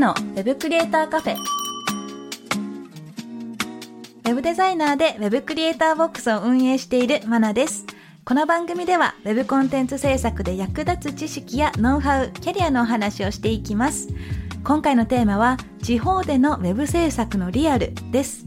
[0.00, 7.84] のウェブクリエイターカフェウェブデザイナーでウェブクリエイターボックスを運営しているマナです
[8.24, 14.08] この番組では Web コンテンツ制作で役立つ知識やノウハウ、キャリアのお話をしていきます。
[14.62, 18.46] 今回のテーマは地方での Web 制作のリアルです。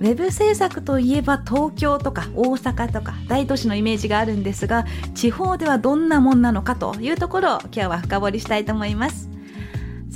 [0.00, 9.33] ウェブ制作といえば東京とか大阪とか大都市のイメージがあるんですが地方ではどんなもんなのかというところを今日は深掘りしたいと思います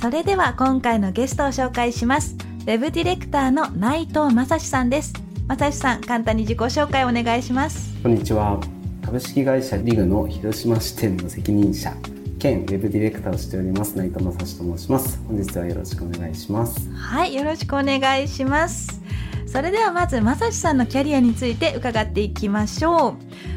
[0.01, 2.37] それでは今回のゲストを紹介します。
[2.61, 5.11] ウェブディレクターの内藤正史さんです。
[5.49, 8.01] 正史さん簡単に自己紹介をお願いします。
[8.01, 8.61] こんにちは。
[9.03, 11.93] 株式会社リグの広島支店の責任者
[12.39, 15.19] 兼ウェブディレクターをしております内藤正史と申します。
[15.27, 16.89] 本日はよろしくお願いします。
[16.93, 19.01] はいよろしくお願いします
[19.51, 23.13] それではまず正史さんのキャリアについて伺っていきましょう、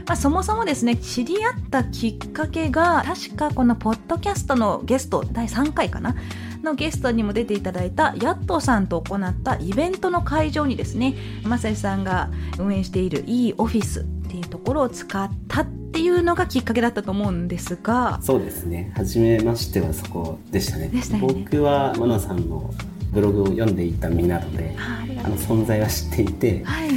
[0.06, 6.16] まあ、そもそもですね知り合ったきっかけが確かこのポッドキャストのゲスト第3回かな？
[6.62, 18.18] のゲストにも出ていただいたヤットさんと行ったイベントの会場にですね正史さんが運営している e オフィスっていうところを使ったっていうのがきっかけだったと思うんですが。
[18.22, 18.92] そうですね。
[18.96, 20.88] 初めましてはそこでしたね。
[20.88, 21.20] でしたね。
[21.20, 22.72] 僕はマナさんの
[23.12, 26.90] ブログを読んでいた身なのであの存在は知っていて、はい、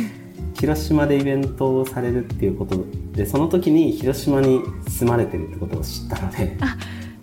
[0.57, 6.57] 広島でイベントをされるっていうことでその時に広島に住まれてるってことを知ったので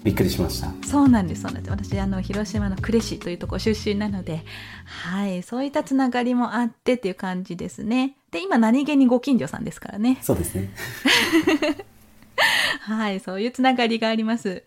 [0.05, 0.73] びっくりしました。
[0.87, 1.71] そうなんですそうなんです。
[1.71, 4.45] 私あの広島の呉市というところ出身なので
[4.85, 8.17] はいそういったつながりもあってっていう感じですね。
[8.31, 10.19] で今何気にご近所さんですからね。
[10.21, 10.71] そうですね。
[12.81, 14.65] はいそういうつながりがあります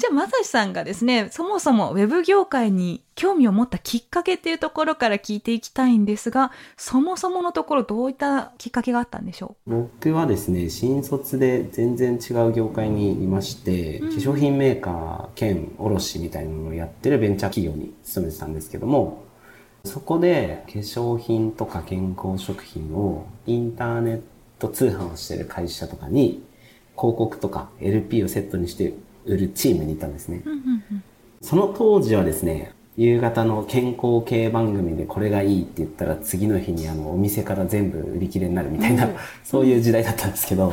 [0.00, 9.88] じゃあ、まさしさんがですね、そもそもウェブ業界に興味を持ったきっかけっていうところから聞いていきたいんですが、そもそものところどういったきっかけがあったんでしょう？
[9.98, 19.22] 僕はですね、新卒で全然違う業界にいまして、うん、化粧品メーカー兼卸みたいなのをやってるベンチャー企業に勤めてたんですけども、
[19.84, 24.20] そこで化粧品とか健康食品をインターネッ
[24.58, 26.42] ト通販をしてる会社とかに
[26.96, 28.94] 広告とか LP をセットにして
[29.26, 30.42] 売るチームにいたんですね。
[31.42, 39.08] その当時はですね、夕方の健康系番組でこれがいいって言ったら次の日にあのお店から全部売り切れになるみたいな、
[39.42, 40.70] そういう時代だったんですけど、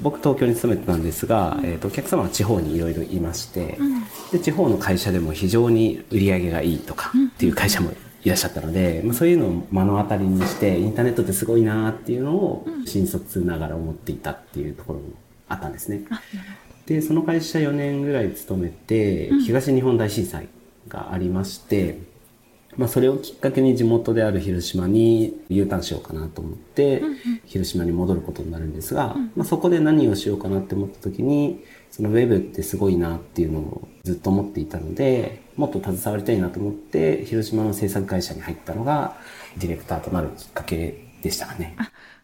[0.00, 3.78] 僕東京に勤めてたんですが、えー、とお客様は地方にいろいろいまして、
[4.30, 7.90] で地方の会社でも非常に売り上げがいいとかっていう会社も
[8.22, 15.06] いらっしゃったので、まあ、そういうのを目の当たりにしてインターネットってすごいなっていうのを新卒ながら思っていたっていうところも
[15.48, 16.02] あったんですね。
[16.90, 20.48] でその会社4年ぐらい勤めて、東日本大震災
[20.88, 22.00] がありまして、
[22.76, 27.00] まあ、それをきっかけに地元である広島に U ターンしようかなと思って、
[27.46, 31.62] 広島に戻ることになるんですが、まあ、そこで何をしようかなって思った時に
[31.92, 39.16] そのウェブってすごいなっていうのをずっと思っていたのでもっと携わりたいなと思って広島の制作会社に入ったのが
[39.58, 41.76] ディレクターとなるきっかけでしたね。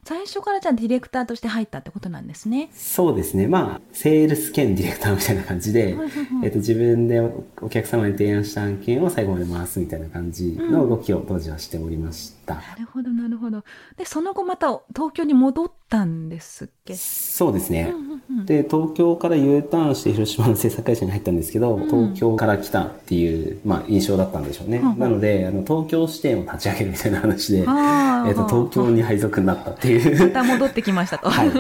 [0.07, 2.71] 最初からじゃあディレクターとして入ったってことなんですね。
[2.73, 3.49] そうですね。
[3.49, 5.97] まあ、セールス兼ディレクターみたいな感じで、
[6.45, 7.19] えっと、自分で
[7.61, 12.36] お客様に提案した案件を最後まで回すみたいな感じの動きを当時はしておりました。
[12.55, 13.65] うん、なるほど、なるほど。
[13.97, 16.95] で、その後また東京に戻ったんですっけ？
[16.97, 17.93] そうですね。
[18.45, 24.81] で、東京から U ターンして広島の制作会社に入ったんですけど、東京から来たっていう、まあ、印象だったんでしょうね。
[24.97, 31.31] なので、あの、東京支店を立ち上げるみたいな話で、 えっと、東京に配属になったっていうまた戻ってきましたと。
[31.31, 31.51] はい。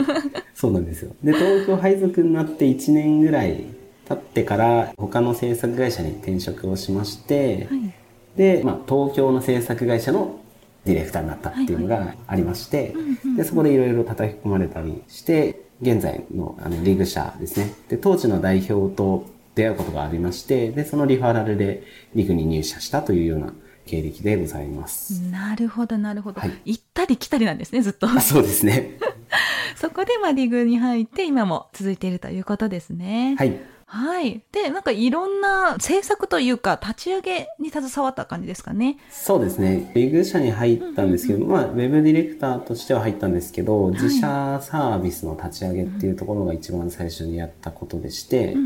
[0.54, 1.12] そうなんですよ。
[1.22, 3.64] で、東京配属になって1年ぐらい
[4.08, 7.92] 経ってから、他の制作会社に転職をしまして、はい、
[8.36, 10.40] で、まあ、東京の制作会社の
[10.86, 12.94] ディレクターになったっていうのがありまして、
[13.36, 17.74] で、そこでいろいろ叩き込まれたりして、現在のあのリグ社ですね。
[17.88, 21.82] で、当時の代表と出会うことがありまして、で、そのリファラルで
[22.14, 23.52] リグに入社したというような
[23.84, 25.20] 経歴でございます。
[25.24, 26.40] なるほど、なるほど。
[26.40, 28.06] はい、行ったり来たりなんですね、ずっと。
[28.20, 28.98] そうですね。
[29.76, 33.34] そこで、まあ、リグに入って、今も続いているということですね。
[33.36, 33.58] はい。
[33.88, 34.42] はい。
[34.50, 38.98] で、なんかいろんな制作というか、立ち上げに携わった感じですかね。
[39.10, 39.92] そうですね。
[39.94, 48.56] リグ社に入ったんですけど、まあ、ウェブディレクターとしては入ったんですけど、自社サービスの立ち上げっていうところが一番最初にやったことでして、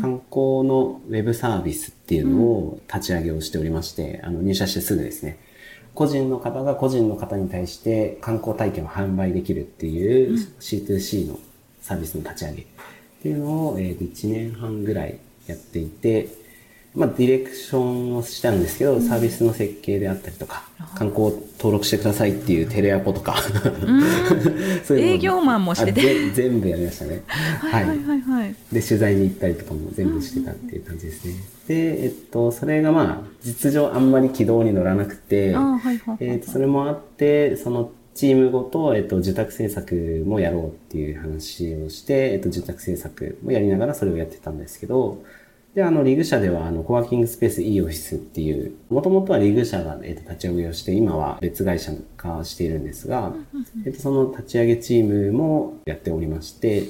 [0.00, 5.38] 観光のウェブサービスっていうのを立ち上げをしておりまして、あの、入社してすぐですね。
[5.94, 11.38] 個人の方が個人の方に対して観光体験を販売できるっていう C2C の
[11.82, 12.66] サービスの立ち上げ
[13.20, 16.28] っていうのを、えーと1年半ぐらいやっていて、
[16.94, 20.64] まあ、ディレクションをしたんですけど、サービスの設計であったりとか、
[20.96, 23.36] 観光登録してくださいっていうテレアポとか、
[24.84, 26.30] そういうの営業マンもしてて。
[26.30, 27.22] 全部やりましたね。
[27.28, 28.54] はいはいはいはい。
[28.72, 31.34] で、取材に行ったりとかも全部してたっていう感じですね。
[31.68, 36.16] で、えっと、それがまあ、実情あんまり軌道に乗らなくて、あーはいはいはい。
[36.22, 45.22] えっと、それもあって、そのチームごと、えっと、受託制作もやろうっていう話をして、えっと、受託制作もやりながらそれをやってたんですけど、
[45.74, 53.32] で、あの、リグ社では、あの、コワーキングスペース e オフィスっていう、もともとはリグ社が、えっと、立ち上げをして、今は別会社化しているんですが、
[53.86, 56.88] えっと、その立ち上げチームもやっておりまして、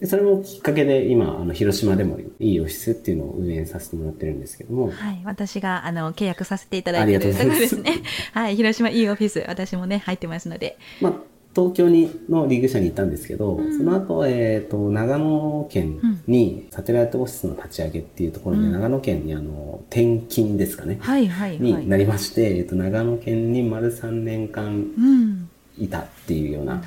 [0.00, 5.20] で、それもきっかけで今、あの、広島でもいいオフィスっていうのを運営させてもらってるんですけども、はい。
[5.24, 8.08] 私が、あの、契約させていただいてるありがとうございますところですね。
[8.32, 8.56] はい。
[8.56, 10.78] 広島いいオフィス、私もね、入ってますので。
[11.02, 11.12] まあ、
[11.54, 21.60] 東京にのリーグ社に行ったんですけど、その後、えっ、と、長野県にサテライトオフィスの立ち上げっていうところで、長野県にあの、転勤ですかね、はいはいはい。
[21.60, 25.50] になりまして、えっ、と、長野県に丸3年間うん。
[25.78, 26.82] いたっていうような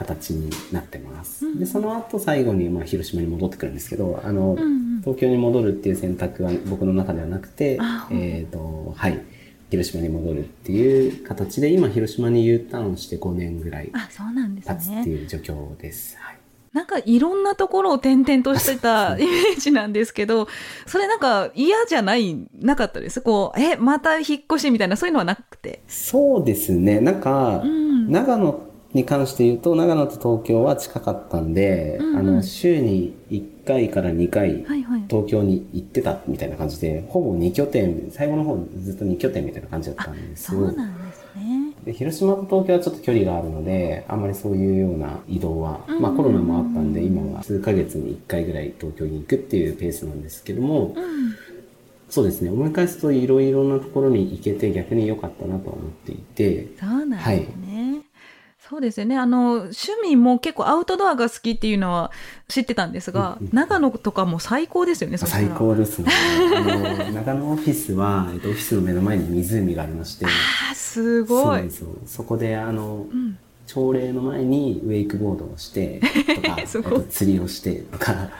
[0.00, 1.58] 形になってます。
[1.58, 4.56] で、その後最後に、まあ、広島に戻ってくるんですけど、あの、
[5.00, 9.20] 東京に戻るっていう選択は僕の中ではなくてあ、えっ、と、はい。
[9.70, 15.02] 広島に戻るっていう形で、今広島に U ターンして5年ぐらいあ、そうなんです経つってね。
[15.06, 16.16] いう状況です。
[16.18, 16.36] はい。
[16.72, 20.48] なんかいろんなところを転々としてた イメージなんですけど、
[20.86, 23.20] それなんか嫌じゃない、なかったです？
[23.20, 25.82] こう、え、また引っ越しみたいな、そういうのはなくて。
[25.86, 26.98] そうですね。
[27.00, 35.04] なんか、ん長野に関して言うと、長野と東京は近かったんで、うんうんあの、週に1回から2回、はいはい。
[35.08, 41.72] 東京に行ってたみたいな感じで、ほぼ2拠点、最後の方ずっと2拠点みたいな感じだったんですそうなんですね。
[41.84, 51.34] で広島と東京はちょっと距離があるので、あんまりそういうような移動は、うんまあコロナもあったんで、今は数ヶ月に1回ぐらい東京に行くっていうペースなんですけども、うん。
[52.10, 57.69] そうですね、思い返すといろいろなところに行けて逆に良かったなとは思っていて、そうなんですね。
[58.70, 59.18] そうですよね。
[59.18, 62.12] あの、趣味も結構アウトドアが好きっていうのは
[62.46, 66.12] 知ってたんですが、長野とかも最高ですよね、最高ですね。
[66.56, 71.66] あの、長野オフィスは、えっと、オフィスの目の前に湖がありまして、あーすごないん。
[71.66, 71.88] ですよ。
[72.06, 73.36] そこで、あの、うん。
[73.66, 76.00] 朝礼の前にウェイクボードをして、
[76.36, 76.56] とか、
[77.10, 78.30] 釣りをして、とか、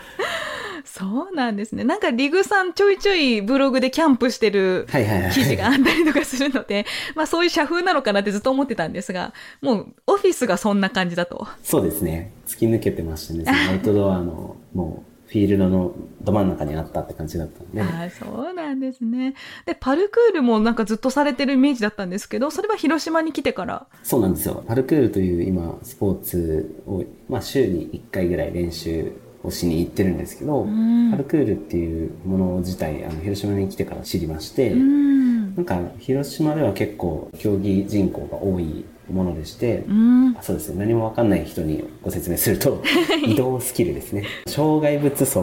[0.93, 1.85] そうなんですね。
[1.85, 4.89] なんかリグさんちょいちょいブログでキャンプしてる。
[5.33, 6.85] 記事があったりとかするので、
[7.15, 11.47] まあそういう社風なのかなってずっと思ってたんですが、もうオフィスがそんな感じだと。
[11.63, 12.33] そうですね。
[12.47, 13.45] 突き抜けてましたね。
[13.71, 17.81] アウトドアの、もう、フィールドのど真ん中にあったって感じだったんで。
[17.81, 19.35] ああ、そうなんですね。
[19.65, 23.87] で、パルクールもなんかずっとされてるイメージだったんですけど、それは広島に来てから。
[24.03, 24.65] そうなんですよ。
[24.67, 35.55] パルクールという今、スポーツを、まあ、週に1回ぐらい練習をしに行ってるんですけど、んパルクールっていうもの自体、あの、広島に来てから知りまして、うん。
[35.55, 40.37] なんか、広島では結構、競技人口が多いものでして、うん。
[40.39, 40.81] あそうですね。
[40.81, 42.83] 何もわかんない人にご説明すると、
[43.27, 44.25] 移動スキルですね。
[44.47, 45.39] 障害物走。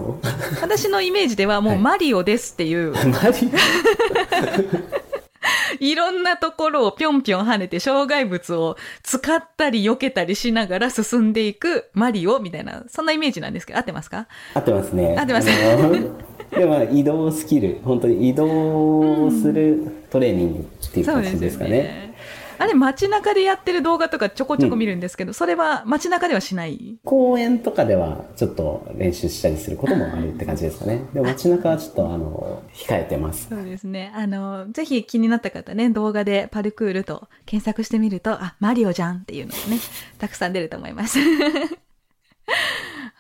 [0.61, 3.50] 私のイメージではもうマリオですっていう、マリ
[5.79, 14.27] い、ろんなところをぴょんぴょん跳ねて障害物を使ったり避けたりしながら進んでいくマリオみたいな、そんなイメージなんですけど、合ってますか？
[14.53, 15.15] 合ってますね。
[15.17, 15.48] 合ってます？
[16.57, 22.15] でまあ移動スキル、本当に移動するトレーニングっていう感じですかね。
[22.59, 26.97] あれ街中でやってる動画とかちょこちょこ見るんですけど、それは街中ではしない？
[27.03, 31.03] 公園とかではちょっと練習したりすることもあるって感じですかね。
[31.13, 33.47] でも街中はちょっとあの、控えてます。
[33.49, 34.11] そうですね。
[34.15, 39.79] あの、ぜひ気になった方ね、動画でパルクールと検索してみると、あ、マリオじゃんっていうのがね、
[40.17, 41.19] たくさん出ると思います。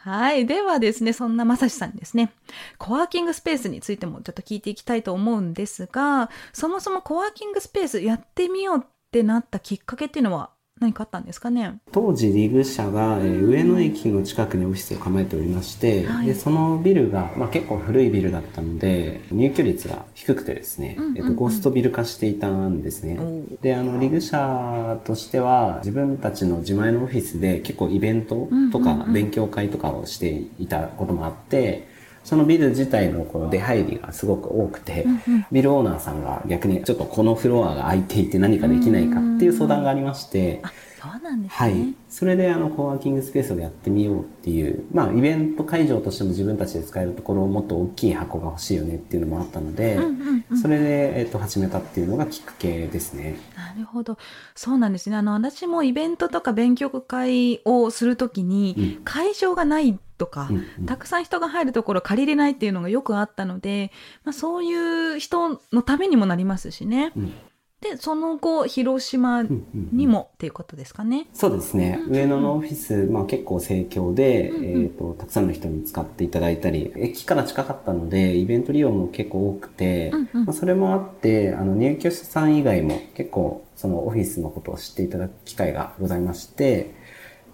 [0.03, 0.45] はい。
[0.45, 2.31] ではですね、そんなまさしさんにですね、
[2.77, 11.79] コワーキングスペースについてもちょっと聞いていきたいと思うんですが、そもそもコワーキングスペースやってみようってなったきっかけっていうのは何かあったんですかね？
[11.91, 16.27] 当時リグ社が、えー上野駅の近くにオフィスを構えておりまして、はい。
[16.27, 21.17] でそのビルが、まあ、結構古いビルだったので入居率が低くてですね、うんうんうん。
[21.17, 29.13] えっと、ゴーストビル化していたんですね、おーであのリグ社としては自分たちの自前のオフィスで結構イベントとかうんうんうん。
[29.13, 31.87] 勉強会とかをしていたこともあって、
[32.27, 35.05] そのビル自体のこの出入りがすごく多くて、
[35.49, 40.61] ビルオーナーさんが逆にちょっとこのフロアが空いていて何かできないかっていう相談がありまして、
[40.96, 41.95] あそうなんですね、はい。
[42.09, 49.99] それであの、コワーキングスペースをやってみようっていう、まあ、イベント会場としても自分たちで使えるところをもっと大きい箱が欲しいよねっていうのもあったので、
[50.61, 53.37] それで、えっと、始めたっていうのがきっかけですね。
[53.55, 54.17] なるほど。
[54.55, 55.15] そうなんですね。
[55.15, 59.03] あの私もイベントとか勉強会をするときに、うん。
[59.03, 60.49] 会場がないとか、
[60.85, 63.91] たくさん人が入るところ借りれないっていうのがよくあったので、
[64.23, 67.11] まあ、そういう人のためにもなりますしね。
[67.15, 67.33] うん
[67.81, 71.27] でその後広島うんうんにもっていうことですかね。
[71.33, 71.99] そうですね。
[72.09, 86.95] 上野のオフィス、まあ結構盛況で、うんうんえっ、と、たくさんの人に使っていただいたり、駅から近かったので、イベント利用も結構多くて、うんうんまあ、それもあって、あの、入居者さん以外も結構、そのオフィスのことを知っていただく機会がございまして、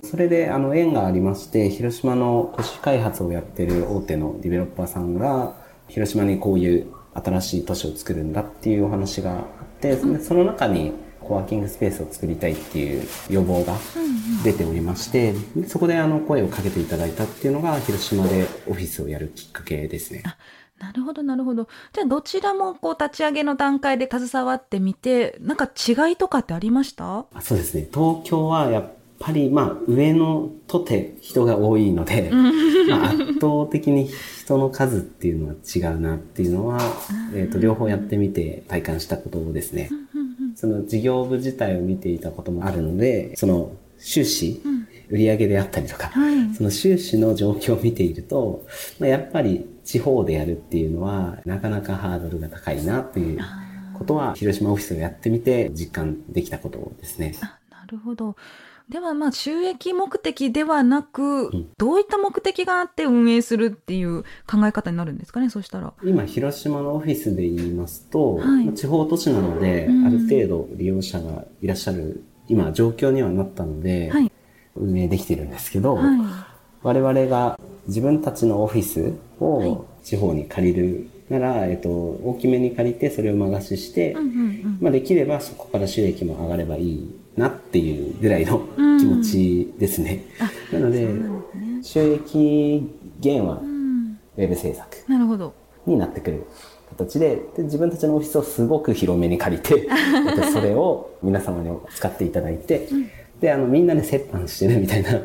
[0.03, 5.55] それで、あの、縁がありまして、広島の都市開発をやってる大手のディベロッパーさんが、
[5.89, 13.75] 広島にこういう新しい都市を作るんだっていうお話があって、そその中にコワーキングスペースを作りたいっていう要望が
[14.43, 20.23] 出ておりまして、でそこであの声をかけていただいたっていうのが広島でオフィスをやるきっかけですね。
[20.79, 27.19] なるほどなるほどじゃあどちらもこう立ち上げの段階で携わってみてなんか違いとかってありました？
[27.33, 27.87] あそうですね。
[27.93, 32.29] 東京はやっぱりまあ上のとて人が多いので、
[32.89, 34.09] まあ、圧倒的に
[34.43, 36.79] 人の数っていうのは違うなっていうのは、
[37.33, 39.89] えっ、と、両方やってみて体感したことですね。
[40.55, 44.61] その事業部自体を見ていたこともあるので、その収支、
[45.09, 48.65] 売上であったりとか、はいその収支の状況を見ていると、
[48.99, 53.39] まあ、やっぱり地方でやるっていうのは、なかなかハードルが高いなという
[53.97, 57.35] ことは、広島オフィスをやってみて実感できたことですね。
[57.41, 58.35] あなるほど。
[58.89, 65.93] ではまあ収益目的ではなく、んどういった目的があって運営するっていう考え方になるんですかねそしたら。
[66.03, 74.31] 今、広島のオフィスで言いますと、はいまあ地方都市なので、うんある程度利用者がいらっしゃる、今、状況にはなったので、はい
[74.75, 76.19] 運営できてるんですけど、はい。
[76.81, 84.77] 我々が自分たちのオフィスはいを地方に借りるなら、えっと、大きめに借りてそれを間貸しして、うんうんうん。
[84.81, 90.23] まあ、できればそこから収益も上がればいいなっていうぐらいのうん気持ちですね。
[90.71, 91.83] なのでそうなんですね。
[91.83, 92.89] 収益
[93.23, 94.19] 源はうん。
[94.37, 95.53] ウェブ制作なるほど。
[95.85, 96.43] になってくる
[96.89, 99.87] 形でで自分たちのオフィスをすごく広めに借りて
[100.29, 102.87] えっとそれを皆様に使っていただいて、
[103.43, 105.19] であのみんなで折半してるみたいな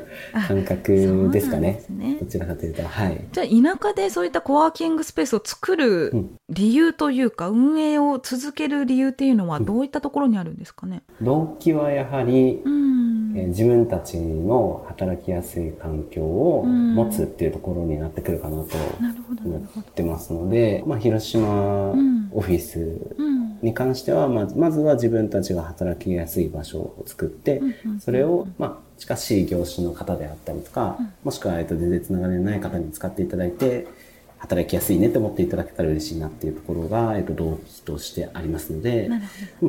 [0.49, 1.85] 感覚ですかね。
[1.89, 3.25] ねどちらかというとはい。
[3.31, 6.37] じゃあ田舎でそういったコワーキングスペースを作るうん。
[6.51, 11.03] 理由というか、運営を続ける理由っていうのはどういったところにあるんですかね？
[11.23, 13.37] 動機はやはり、うん。
[13.37, 18.77] えー自分たちの働きやすい環境を持つっていうところになってくるかなと
[19.45, 22.31] 思ってますので、まあ、広島ん。
[22.33, 22.81] オフィス
[23.17, 23.59] うん。
[23.61, 33.87] に関してはまずまずは自分たちが働きやすい場所を作って、うんうんそれを、まあ、近しい業種の方であったりとか、もしくは、えっと、全然つながりのない方に使っていただいて
[34.39, 39.11] 働きやすいねって思っていただけたら嬉しいなっていうところが、えっと、動機としてありますので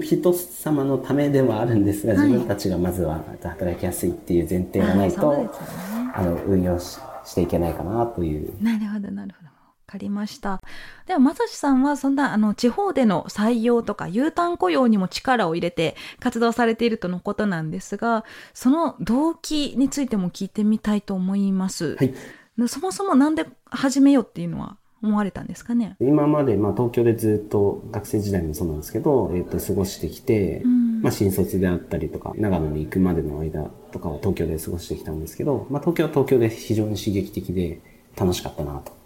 [0.02, 2.28] 人様のためではあるんですが、はい。
[2.28, 5.52] 自分たちがまずは働きやすいっていう前提がないと
[6.14, 8.52] あの運用ししていけないかなという。
[8.64, 9.49] なるほど、なるほど。
[9.90, 10.62] わかりました。
[11.08, 21.96] では、まさしさんは、そんな、あの、地方での採用とか U ターン雇用にも力を入れて活動されているとのことなんですが、その動機についても聞いてみたいと思います。
[21.96, 22.14] はい
[22.58, 25.96] でそもそもなんで始めようっていうのは思われたんですかね？
[26.02, 37.80] 今まで、まあ、東京でずっと学生時代もそうなんですけど、えっと過ごしてきて、んまあ、新卒であったりとか長野に行くまでの間とかは東京で過ごしてきたんですけど、まあ、東京は東京で非常に刺激的で
[38.18, 38.99] 楽しかったなと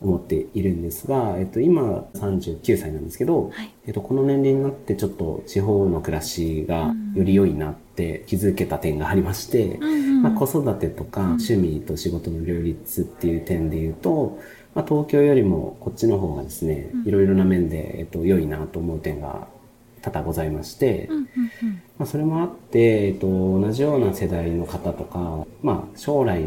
[0.00, 3.70] 思っているんですが、えっと、今39歳なんですけど、はい。
[3.86, 14.38] えっと、この年齢になってちょっと地方の暮らしがより良いなって気づけた点がありまして、んまあ、子育てとか趣味と仕事の両立っていう点で言うと、
[14.74, 19.48] まあ、東京よりもこっちの方がですね、いろいろな面で、えっと、良いなと思う点が
[20.02, 21.26] 多々ございまして、うんうん
[21.98, 26.44] まあ、それもあって、えっと、同じような世代の方とか、まあ、将来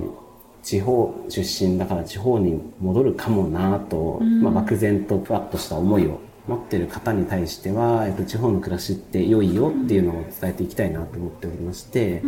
[0.63, 4.41] 地方出身だから地方に戻るかもなと、ん。
[4.41, 12.23] まあ、漠然とふわっとした思いを持ってる方に対しては、えっと、地方の暮らしって良いよっていうのを伝えていきたいなと思っておりまして、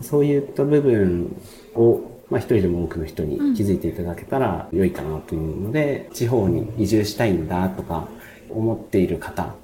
[0.00, 1.36] そういった部分
[1.74, 8.08] を、まあ、一人でも多くの人に気づいていただけたら良いかなというので、地方に移住したいんだとか
[8.50, 9.54] 思っている方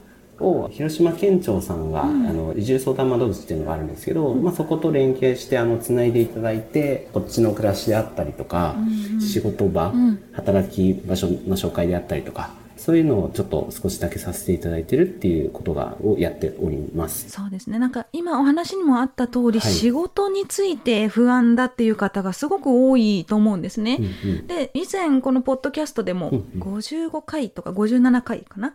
[0.41, 8.77] を広島県庁さんが、あの移住相談窓口っていうのがあるんですけど、まあ、そこと連携してあのつないでいただいてこっちの暮らしであったりとか、
[9.21, 9.93] 仕事場、
[10.33, 17.29] 働き場所の紹介であったりとかそういうのをちょっと少しだけさせていただいてるっていうことがをやっております。
[17.29, 17.79] そうですね。
[17.79, 19.73] なんか今お話にもあった通り、はい。
[19.73, 23.99] 仕事について不安だっていう方がすごく多いと思うんですね。
[23.99, 24.47] うんうん。
[24.47, 26.63] で、以前このポッドキャストでもうんうん。
[26.79, 28.75] 55回とか57回かな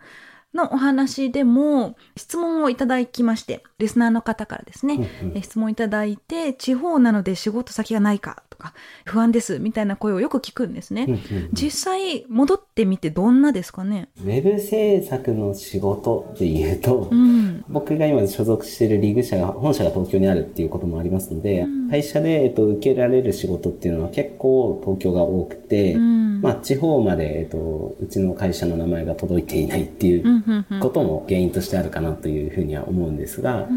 [0.53, 8.73] のお話でも質問をいただきまして、リスナーの方からですね、うんうんえ質問いただいて、地方なので仕事先がないかとか、
[9.05, 11.05] 不安ですみたいな声をよく聞くんですね。
[11.07, 14.09] うんうん実際戻ってみてどんなですかね？
[14.19, 17.63] ウェブ制作の仕事っていうと、うん。
[17.69, 26.32] 僕が今所属しているリーグ社が、本社が東京にあるっていうこともありますので、会社で、えっと、受けられる仕事っていうのは結構東京が多くて、うん。
[26.43, 30.43] まあ、地方まで、えっと、うちの会社の名前が届いていないっていう
[30.81, 33.69] ことも原因としてあるかなというふうには思うんですが、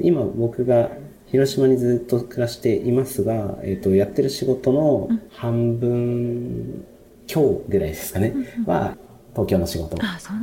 [0.00, 0.88] 今僕が
[1.26, 6.86] 広島にずっと暮らしていますが、えっと、やってる仕事の半分
[7.26, 8.34] 強ぐらいですかね、
[8.66, 8.96] は
[9.32, 9.98] 東京の仕事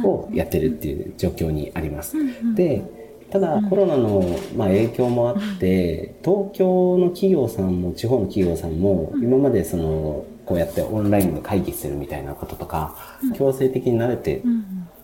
[0.08, 2.16] をやってるっていう状況にあります。
[2.56, 2.84] で
[3.32, 12.94] ただコロナの、まあ、影響もあって東京の企業さんも地方の企業さんも今までそのこうやってオンラインで会議するみたいなこととか
[13.38, 14.44] 強制的に慣れて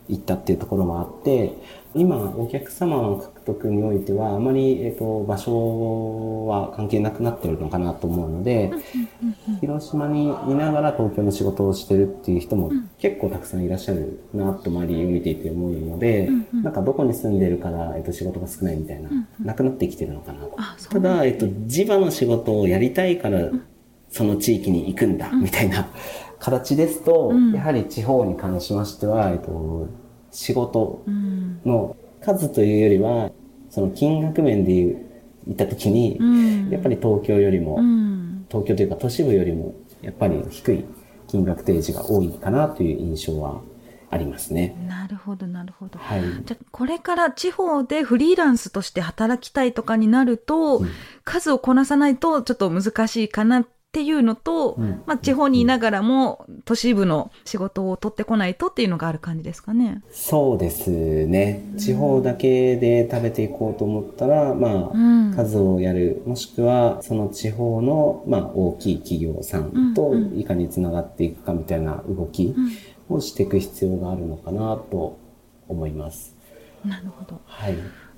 [0.10, 1.54] いったっていうところもあって
[1.96, 8.74] 今お客様の獲得においてはあまり、えっと場所は関係なくなってるのかなと思うので
[9.62, 16.30] 広島にいながら東京の仕事をしてるっていう人も結構たくさんいらっしゃるなと周りを見ていて思うので、
[16.62, 20.58] なんかどこに住んでるから、えっと、仕事が少ないみたいな、なくなってきてるのかなと。
[20.89, 23.50] ただ、えっと、地場の仕事をやりたいから、
[24.09, 25.87] その地域に行くんだ、みたいな
[26.39, 29.87] 形ですと、やはり地方に関しましては、えっと、
[30.31, 31.61] 仕事うん。
[31.65, 33.31] の数というよりは、
[33.69, 36.69] その金額面で言った時に、うん。
[36.69, 38.45] やっぱり東京よりも、うん。
[38.49, 40.85] 東京というか都市部よりも、やっぱり低い
[41.27, 43.61] 金額提示が多いかなという印象は
[44.09, 44.75] ありますね。
[44.87, 45.99] なるほど、なるほど。
[45.99, 46.21] はい。
[46.45, 50.89] じゃあこれから地方でフリーランスとして働きたいとかになると、うん
[51.23, 53.67] 数をこなさないとちょっと難しいかなっ
[53.98, 60.04] ていうのと、うんまあ、地方にいながらも都市部の仕事を取ってこないとっていうのがある感じですかね。
[60.12, 61.63] そうですね。
[61.80, 72.53] 地方だけで食べていこうと思ったら、まあ、うん数をやる、もしくはその地方の、まあ、大きい企業さんといかにつながっていくかみたいな動き
[73.10, 75.18] をしていく必要があるのかなと
[75.68, 76.36] 思います。
[76.86, 77.42] なるほど。
[77.46, 77.75] はい。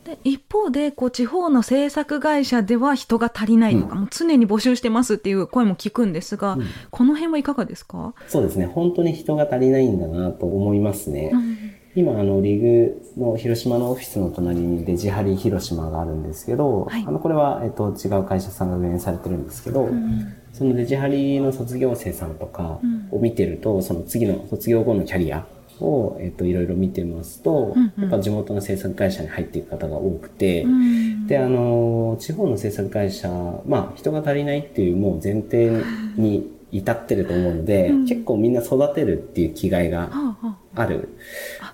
[0.09, 6.65] で一方でこう地方の制作会社では人が足りないとか、もう常に募集してますっていう声も聞くんですが、うん。
[6.89, 8.65] この辺はいかがですか、そうですね。
[8.65, 11.31] 本当に人が足りないんだなと思いますね。
[11.95, 17.03] 今、あの、リグの広島のオフィスの隣にデジハリ広島があるんですけど、はい。
[17.05, 19.89] あの、これは、えっと、違う会社さんが運営されてるんですけど、
[20.53, 22.79] そのデジハリの卒業生さんとか
[23.11, 25.45] を見てると、その次の卒業後のキャリア
[25.81, 28.03] を、えっと、いろいろ見てますと、うんうん。
[28.03, 31.27] やっぱ地元の制作会社に入っていく方が多くて、うん。
[31.27, 33.29] で、あの、地方の制作会社、
[33.65, 35.71] まあ、人が足りないっていうもう前提
[36.15, 41.09] に至ってると思うので、結構みんな育てるっていう気概がはある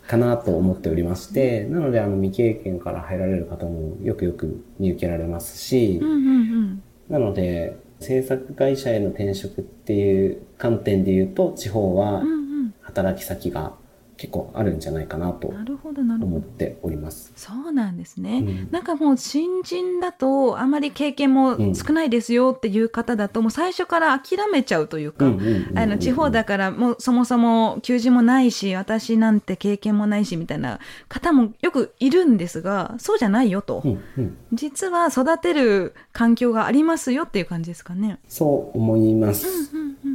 [0.07, 6.83] かなと思っておりまして、なので、あの、未経験から入られる方もよくよく見受けられますしう、んうんうん。
[7.09, 12.31] なので、制作会社への転職っていう観点で言うと、地方はうんう
[12.63, 12.73] ん。
[12.81, 13.73] 働き先が
[14.17, 17.33] 結構あるんじゃないかなと思っております。
[17.35, 18.71] そうなんですね、うん。
[18.71, 34.37] なんかもう新人だとあまり経験も少ないですよっていう方だともう最初から諦めちゃうというか、うんうんうんうんあの地方だからもうそもそも求人もないし私なんて経験もないしみたいな方もよくいるんですがそうじゃないよと、うんうん。
[34.53, 38.19] 実は育てる環境がありますよっていう感じですかね。
[38.27, 39.71] そう思います。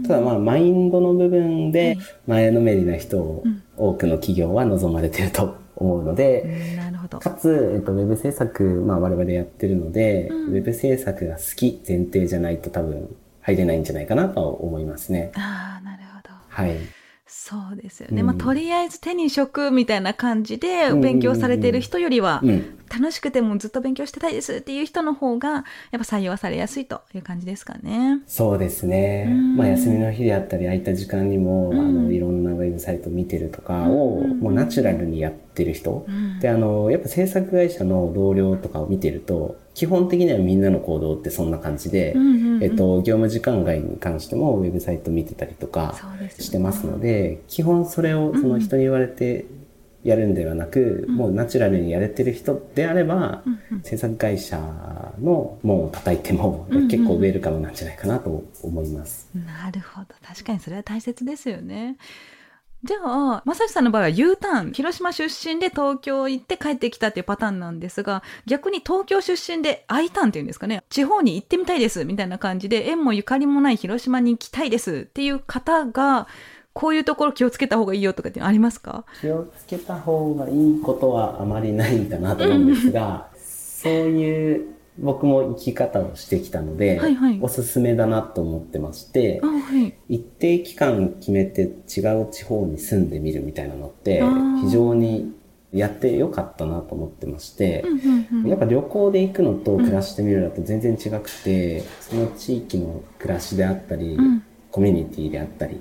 [0.06, 3.44] ただまあ、マインドの部分で前のめりな人を
[3.80, 6.42] 多くの企業は望まれてると思うので、
[7.12, 7.20] うん。
[7.20, 15.32] かつ、えっと、ウェブ制作、まあ我々やってるので、うんウェブ制作が好き前提じゃないと多分入れないんじゃないかなとは思いますね。
[15.34, 16.34] ああなるほど。
[16.48, 16.76] はい。
[17.32, 18.22] そうですよね。
[18.22, 22.76] うんまあとりあえず手に職みたいな感じで勉強されている人よりは、うん。
[22.92, 25.62] 楽しくてもずっと勉強してたいですっていう人の方がやっ
[25.92, 28.20] ぱ採用されやすいという感じですかね。
[28.26, 29.28] そうですね。
[29.30, 36.04] うんまあ休みの日であったり空いた時間にも、うんあの、いろんなウェブサイト見てるとかを、うんもうナチュラルにやってる人。
[36.08, 45.94] うんで、あの、やっぱ制作会社の同僚とかを見てると、基本的にはみんなの行動ってそんな感じで、うんうんうんえっと、業務時間外に関してもウェブサイト見てたりとか
[46.38, 49.46] してますので、基本それをその人に言われて
[50.04, 53.42] やるんではなく、もうナチュラルにやれてる人であれば、
[53.82, 54.58] 制作会社
[55.20, 59.28] の門を叩いても、結構ウェルカムなんじゃないかなと思います。
[59.34, 60.06] なるほど。
[60.26, 61.96] 確かにそれは大切ですよね。
[62.82, 76.26] じゃあ、まさしさんの場合は U ターン、広島出身で東京行って帰ってきたっていうパターンなんですが、逆に東京出身で I ターンっていうんですかね、地方に行ってみたいですみたいな感じで、縁もゆかりもない広島に行きたいですっていう方が、
[76.72, 79.04] こういうところ気をつけた方がいいよとかってありますか？
[79.20, 87.38] 気をつけた方がいいことはあまりないんだなと思うんですが、 そういう僕も生き方をしてきたので、はいはい。
[87.40, 89.94] おすすめだなと思ってましてあ、はい。
[90.08, 94.22] 一定期間決めて違う地方に住んでみるみたいなのって
[94.62, 95.32] 非常に
[95.72, 98.48] やってよかったなと思ってまして、うんうんうん。
[98.48, 104.42] やっぱ旅行で行くのと暮らしてみるのと全然違くて、その地域の暮らしであったり、うん。
[104.70, 105.80] コミュニティであったり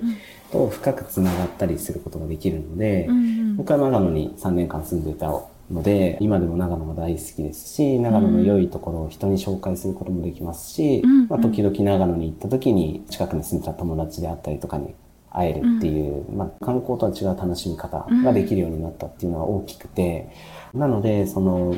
[0.50, 3.56] と深くつながったりすることができるので、うんうん。
[3.56, 5.32] 僕は長野に3年間住んでいた
[5.70, 11.28] ので、今でも長野が大好きですし、長野の良いところを人に紹介することもできますし、うん。
[11.28, 14.94] まあ、時々長野に行った時に近くに住んでた友達であったりとかに
[15.30, 20.30] 会えるっていう、まあ、観光とは違う楽しみ方ができるようになったっていうのは大きくて、
[20.74, 21.76] なので、その、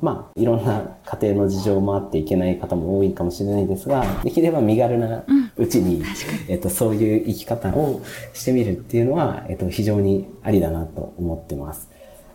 [0.00, 5.24] まあ、いろんな家庭の事情もあっていけない方も多いかもしれないですが、できれば身軽な
[5.56, 6.02] うちに、
[6.48, 8.02] えっと、そういう生き方を
[8.32, 11.91] してみるっていうのは、えっと、非常にありだなと思ってます。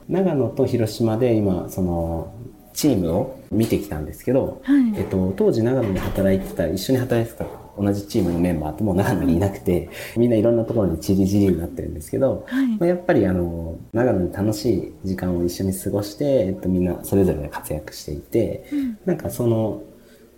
[0.09, 2.33] 長野と広島で今、その、
[2.73, 4.93] チームを見てきたんですけど、はい。
[4.95, 12.67] えっと、当時長野で働いてた、一緒に働いてた同じチームのメンバーとも長野にいなくて、みんないろんなところに散り散りになってるんですけど、はい。
[12.77, 18.65] まあやっぱりあの、長野に楽しい時間を一緒に過ごして、えっと、みんなそれぞれで活躍していて、
[19.05, 19.81] なんかその、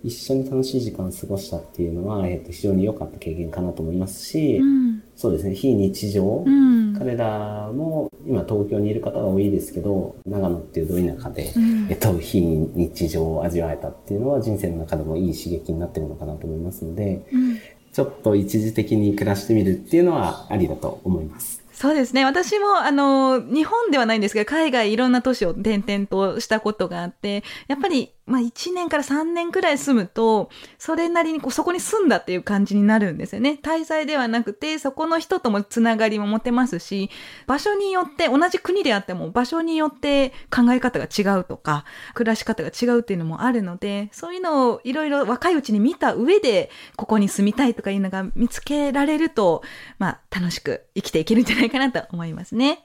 [0.01, 5.03] 一緒に楽しい時間を過ごしたっていうのは、えっと、非常に良かった経験かなと思いますし、うん。
[5.17, 17.59] そうですね、非日常、うん彼らも今東京にいる方が多いですけど、長野っていうど田舎で、うんえっと、非日常を味わえたっていうのは人生の中でもいい刺激になってるのかなと思いますので、うん
[17.91, 21.63] ちょっと一時的に暮らしてみるっていうのはありだと思います。
[21.79, 22.25] そうですね。
[22.25, 33.60] 私も、あの、日本ではないんですけど、海外いろんな都市を転々としたことがあって、やっぱり、まあ1年から3年くらい住むと、それなりにこうそこに住んだっていう感じになるんですよね。
[33.62, 37.10] 滞在ではなくて、そこの人ともつながりも持てますし、
[37.48, 49.63] 場所によって、同じ国であっても場所によって考え方が違うとか、暮らし方が違うっていうのもあるので、そういうのをいろいろ若いうちに見た上で、ここに住みたいとかいうのが見つけられると、
[49.98, 52.84] まあ楽しく生きていけるんじゃないかなと思いますね。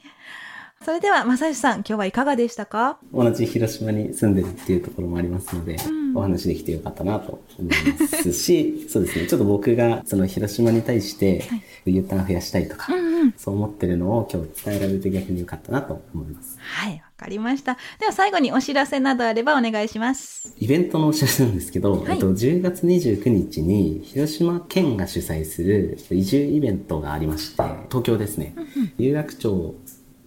[0.85, 2.99] それでは、正義さん、今日はいかがでしたか？
[3.11, 11.43] 同じ広島に住んでるっていうところもありますので、んお話できてよかったなと思いますし、 そうですね、ちょっと僕がその広島に対して、
[11.87, 13.35] U ターン増やしたいとか、うんうん。
[13.39, 16.59] そう思ってるのを今日伝えられて逆によかったなと思います。
[16.61, 17.79] はい、わかりました。
[17.99, 20.55] では最後にお知らせなどあればお願いします。
[20.59, 28.55] イベントのお知らせなんですけど、はいえっと、10月29日に広島県が主催する移住イベントがありまして、東京ですね。
[28.99, 29.75] 有楽町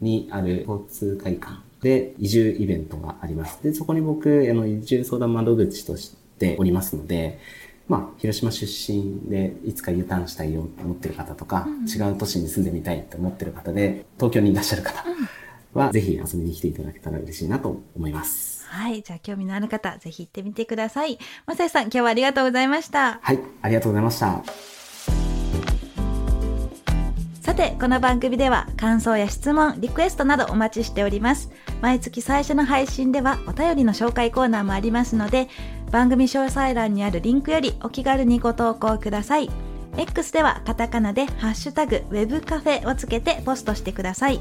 [0.02, 3.62] にある交通会館で移住イベントがあります。
[3.64, 7.40] で、そこに僕、あの、移住相談窓口としておりますので、
[7.88, 15.06] まあ、広島出身でいつか U ターンしたいよと思ってる方とか、違う都市に住んでみたいと思ってる方で、東京にいらっしゃる方
[15.74, 18.66] は、ぜひ遊びに来ていただけたら嬉しいなと思います。
[18.68, 21.18] はい、じゃあ興味のある方、ぜひ行ってみてください。
[21.46, 23.20] 正義さん、今日はありがとうございました。
[23.22, 24.77] はい、ありがとうございました。
[27.58, 31.50] さて、この番組では感想や質問、リクエストなどお待ちしております。
[31.82, 35.48] 毎月最初の配信ではお便りの紹介コーナーもありますので、
[35.90, 39.50] 番組詳細欄にあるリンクよりお気軽にご投稿ください。
[39.98, 44.40] X ではカタカナでハッシュタグウェブカフェをつけてポストしてください。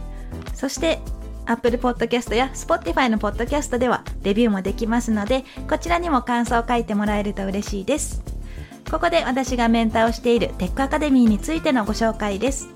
[0.52, 1.00] そして、
[1.46, 8.22] Apple Podcast や Spotify の Podcast ではレビューもできますので、こちらにも感想を書いてもらえると嬉しいです。
[8.90, 12.76] ここで私がメンターをしているテックアカデミーについてのご紹介です。